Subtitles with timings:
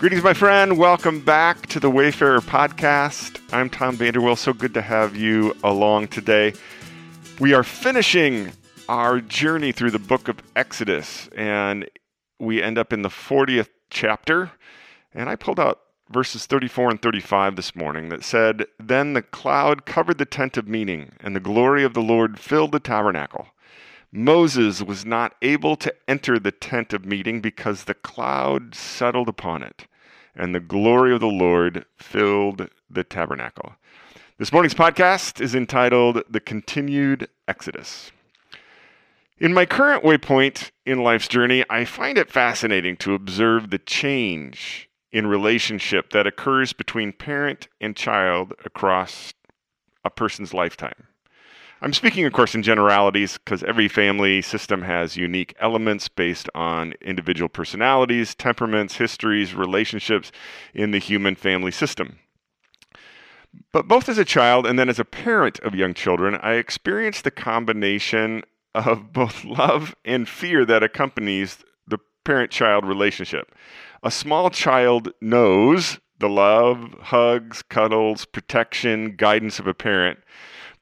[0.00, 0.78] Greetings, my friend.
[0.78, 3.38] Welcome back to the Wayfarer podcast.
[3.52, 4.38] I'm Tom Vanderwell.
[4.38, 6.54] So good to have you along today.
[7.38, 8.52] We are finishing
[8.88, 11.86] our journey through the book of Exodus, and
[12.38, 14.50] we end up in the 40th chapter.
[15.12, 19.84] And I pulled out verses 34 and 35 this morning that said, Then the cloud
[19.84, 23.48] covered the tent of meeting, and the glory of the Lord filled the tabernacle.
[24.10, 29.62] Moses was not able to enter the tent of meeting because the cloud settled upon
[29.62, 29.86] it
[30.34, 33.74] and the glory of the Lord filled the tabernacle.
[34.38, 38.10] This morning's podcast is entitled The Continued Exodus.
[39.38, 44.88] In my current waypoint in life's journey, I find it fascinating to observe the change
[45.12, 49.32] in relationship that occurs between parent and child across
[50.04, 51.06] a person's lifetime.
[51.82, 56.92] I'm speaking, of course, in generalities because every family system has unique elements based on
[57.00, 60.30] individual personalities, temperaments, histories, relationships
[60.74, 62.18] in the human family system.
[63.72, 67.24] But both as a child and then as a parent of young children, I experienced
[67.24, 68.42] the combination
[68.74, 73.54] of both love and fear that accompanies the parent child relationship.
[74.02, 80.18] A small child knows the love, hugs, cuddles, protection, guidance of a parent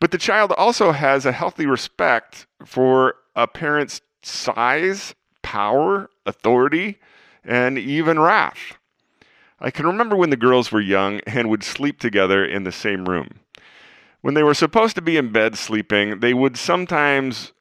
[0.01, 6.99] but the child also has a healthy respect for a parent's size, power, authority,
[7.45, 8.79] and even wrath.
[9.61, 13.07] I can remember when the girls were young and would sleep together in the same
[13.07, 13.41] room.
[14.21, 17.53] When they were supposed to be in bed sleeping, they would sometimes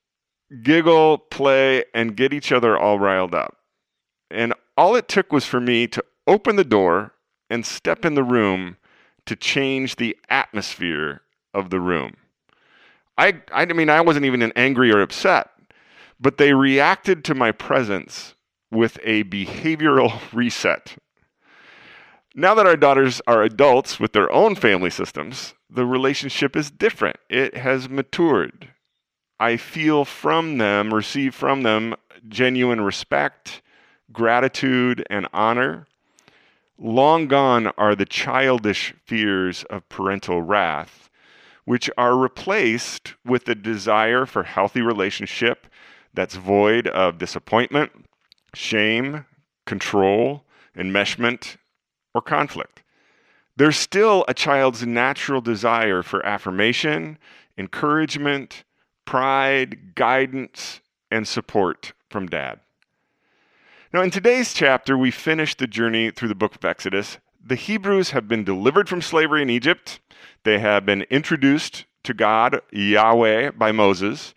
[0.62, 3.58] giggle, play, and get each other all riled up.
[4.30, 7.14] And all it took was for me to open the door
[7.50, 8.78] and step in the room
[9.26, 11.22] to change the atmosphere
[11.54, 12.16] of the room.
[13.18, 15.50] I, I mean, I wasn't even angry or upset,
[16.20, 18.36] but they reacted to my presence
[18.72, 20.98] with a behavioral reset.
[22.36, 27.18] Now that our daughters are adults with their own family systems, the relationship is different.
[27.30, 28.70] It has matured.
[29.40, 31.96] I feel from them, receive from them
[32.28, 33.62] genuine respect,
[34.12, 35.88] gratitude, and honor.
[36.78, 41.07] Long gone are the childish fears of parental wrath
[41.68, 45.68] which are replaced with a desire for healthy relationship
[46.14, 47.92] that's void of disappointment,
[48.54, 49.26] shame,
[49.66, 50.46] control,
[50.78, 51.58] enmeshment,
[52.16, 52.84] or conflict.
[53.58, 57.18] There's still a child's natural desire for affirmation,
[57.58, 58.64] encouragement,
[59.04, 60.80] pride, guidance,
[61.12, 62.62] and support from dad.
[63.92, 67.18] Now, in today's chapter, we finish the journey through the book of Exodus.
[67.48, 70.02] The Hebrews have been delivered from slavery in Egypt
[70.44, 74.34] they have been introduced to God, Yahweh, by Moses.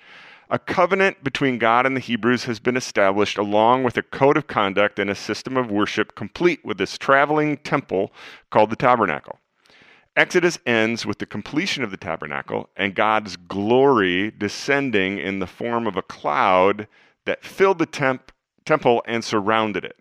[0.48, 4.46] A covenant between God and the Hebrews has been established, along with a code of
[4.46, 8.12] conduct and a system of worship, complete with this traveling temple
[8.50, 9.40] called the tabernacle.
[10.14, 15.88] Exodus ends with the completion of the tabernacle and God's glory descending in the form
[15.88, 16.86] of a cloud
[17.24, 18.30] that filled the temp-
[18.64, 19.96] temple and surrounded it.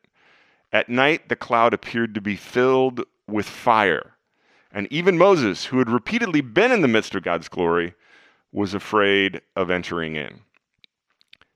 [0.72, 4.14] At night, the cloud appeared to be filled with fire.
[4.72, 7.96] And even Moses, who had repeatedly been in the midst of God's glory,
[8.52, 10.42] was afraid of entering in.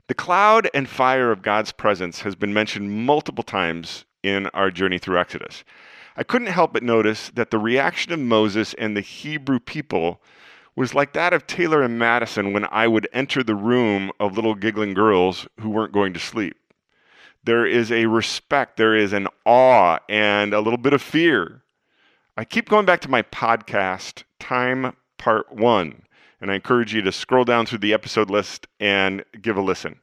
[0.07, 4.97] The cloud and fire of God's presence has been mentioned multiple times in our journey
[4.97, 5.63] through Exodus.
[6.15, 10.21] I couldn't help but notice that the reaction of Moses and the Hebrew people
[10.75, 14.55] was like that of Taylor and Madison when I would enter the room of little
[14.55, 16.57] giggling girls who weren't going to sleep.
[17.43, 21.63] There is a respect, there is an awe, and a little bit of fear
[22.35, 26.01] I keep going back to my podcast, Time Part 1,
[26.41, 30.01] and I encourage you to scroll down through the episode list and give a listen,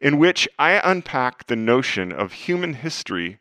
[0.00, 3.38] in which I unpack the notion of human history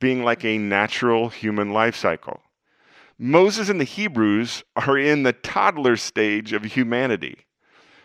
[0.00, 2.42] being like a natural human life cycle.
[3.18, 7.46] Moses and the Hebrews are in the toddler stage of humanity.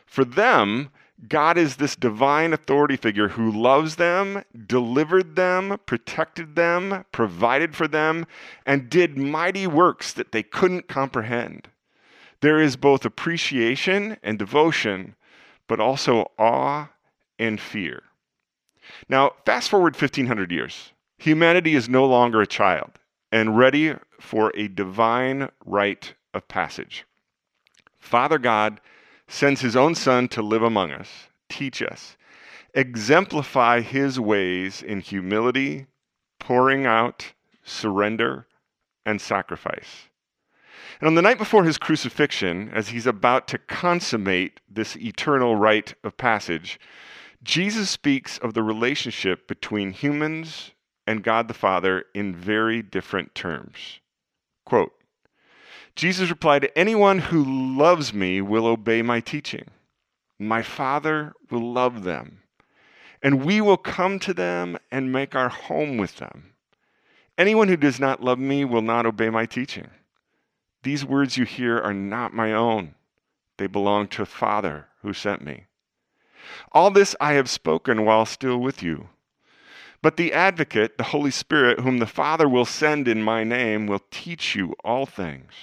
[0.06, 0.92] For them,
[1.28, 7.88] God is this divine authority figure who loves them, delivered them, protected them, provided for
[7.88, 8.26] them,
[8.66, 11.70] and did mighty works that they couldn't comprehend.
[12.42, 15.16] There is both appreciation and devotion,
[15.68, 16.90] but also awe
[17.40, 18.04] and fear.
[19.08, 20.92] Now, fast forward 1500 years.
[21.20, 23.00] Humanity is no longer a child
[23.32, 27.06] and ready for a divine rite of passage.
[27.98, 28.82] Father God
[29.34, 31.10] sends his own Son to live among us,
[31.50, 32.18] teach us,
[32.76, 35.88] exemplify his ways in humility,
[36.40, 37.34] pouring out,
[37.64, 38.46] surrender,
[39.08, 40.10] and sacrifice.
[41.02, 45.96] And on the night before his crucifixion, as he's about to consummate this eternal rite
[46.04, 46.80] of passage,
[47.42, 50.72] Jesus speaks of the relationship between humans
[51.08, 54.00] and God the Father in very different terms.
[54.64, 54.94] Quote
[55.96, 57.44] Jesus replied, Anyone who
[57.78, 59.66] loves me will obey my teaching.
[60.40, 62.42] My Father will love them,
[63.22, 66.54] and we will come to them and make our home with them.
[67.38, 69.90] Anyone who does not love me will not obey my teaching.
[70.84, 72.96] These words you hear are not my own,
[73.58, 75.66] they belong to the Father who sent me.
[76.72, 79.10] All this I have spoken while still with you.
[80.02, 84.02] But the advocate, the Holy Spirit, whom the Father will send in my name, will
[84.12, 85.54] teach you all things,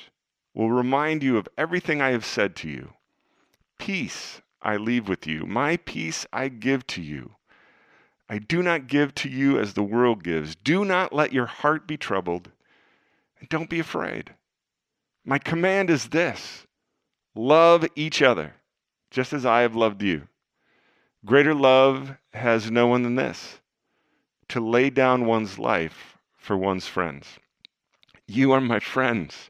[0.61, 2.93] will remind you of everything I have said to you.
[3.79, 7.37] Peace I leave with you, my peace I give to you.
[8.29, 10.55] I do not give to you as the world gives.
[10.55, 12.51] Do not let your heart be troubled,
[13.39, 14.35] and don't be afraid.
[15.25, 16.67] My command is this
[17.35, 18.57] love each other,
[19.11, 20.29] just as I have loved you.
[21.25, 23.61] Greater love has no one than this
[24.49, 27.39] to lay down one's life for one's friends.
[28.27, 29.50] You are my friends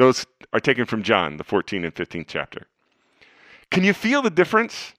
[0.00, 0.24] Those
[0.54, 2.66] are taken from John, the 14th and 15th chapter.
[3.70, 4.94] Can you feel the difference?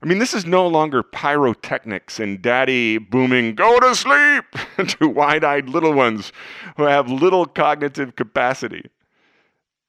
[0.00, 4.44] I mean, this is no longer pyrotechnics and daddy booming, go to sleep,
[5.00, 6.30] to wide eyed little ones
[6.76, 8.88] who have little cognitive capacity.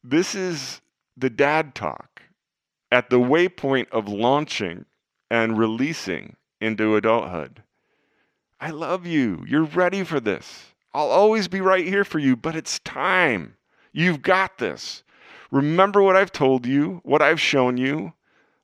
[0.04, 0.81] This is
[1.16, 2.24] the dad talk
[2.92, 4.86] at the waypoint of launching
[5.30, 7.62] and releasing into adulthood.
[8.60, 9.45] I love you.
[9.48, 10.74] You're ready for this.
[10.92, 13.54] I'll always be right here for you, but it's time.
[13.91, 15.03] You've got this.
[15.51, 18.13] Remember what I've told you, what I've shown you.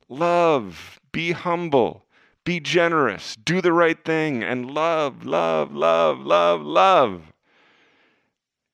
[0.08, 2.06] Love, be humble,
[2.44, 7.34] be generous, do the right thing, and love, love, love, love, love.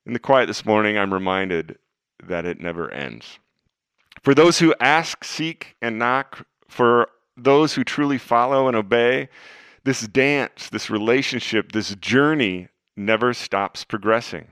[0.05, 1.77] In the quiet this morning, I'm reminded
[2.23, 3.39] that it never ends.
[4.23, 7.07] For those who ask, seek, and knock, for
[7.37, 9.29] those who truly follow and obey,
[9.83, 14.47] this dance, this relationship, this journey never stops progressing.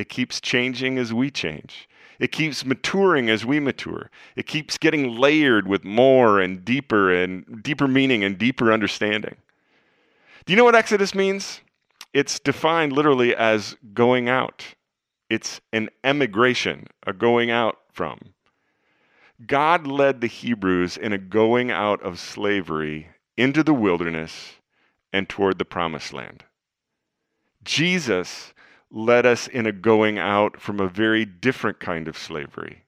[0.00, 1.86] It keeps changing as we change.
[2.18, 4.10] It keeps maturing as we mature.
[4.34, 9.36] It keeps getting layered with more and deeper and deeper meaning and deeper understanding.
[10.46, 11.60] Do you know what Exodus means?
[12.14, 14.64] It's defined literally as going out.
[15.28, 18.32] It's an emigration, a going out from.
[19.46, 24.54] God led the Hebrews in a going out of slavery into the wilderness
[25.12, 26.44] and toward the promised land.
[27.64, 28.54] Jesus
[28.90, 32.84] led us in a going out from a very different kind of slavery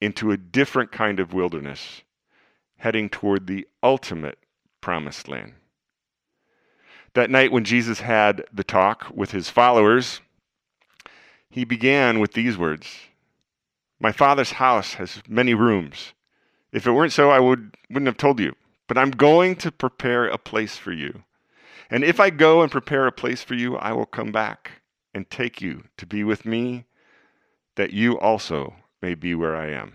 [0.00, 2.02] into a different kind of wilderness,
[2.76, 4.38] heading toward the ultimate
[4.80, 5.54] promised land.
[7.14, 10.20] That night when Jesus had the talk with his followers,
[11.50, 12.86] he began with these words
[13.98, 16.12] My Father's house has many rooms.
[16.70, 18.54] If it weren't so, I would, wouldn't have told you.
[18.86, 21.24] But I'm going to prepare a place for you.
[21.90, 24.82] And if I go and prepare a place for you, I will come back
[25.18, 26.84] and take you to be with me,
[27.74, 28.72] that you also
[29.02, 29.94] may be where I am.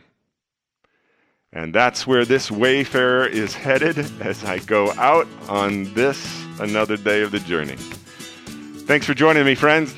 [1.53, 7.21] And that's where this wayfarer is headed as I go out on this another day
[7.21, 7.77] of the journey.
[8.85, 9.95] Thanks for joining me, friends.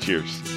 [0.00, 0.55] Cheers.